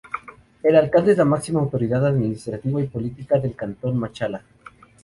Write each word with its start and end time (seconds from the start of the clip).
El 0.63 0.75
Alcalde 0.77 1.11
es 1.11 1.19
la 1.19 1.25
máxima 1.25 1.59
autoridad 1.59 2.03
administrativa 2.07 2.81
y 2.81 2.87
política 2.87 3.37
del 3.37 3.55
Cantón 3.55 3.99
Machala. 3.99 4.41